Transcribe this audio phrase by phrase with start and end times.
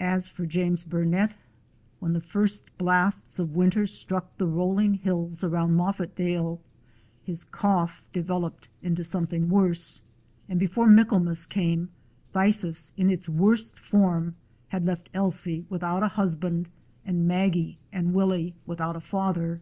[0.00, 1.36] As for James Bur net,
[2.00, 6.58] when the first blasts of winter struck the rolling hills around Moffatdale,
[7.22, 10.02] his cough developed into something worse,
[10.48, 11.82] and before Michaelmas came
[12.34, 14.34] around, phthisis in its worst form
[14.70, 16.68] had left Ailsie without a husband,
[17.04, 19.60] and Maggie and Willie without a father.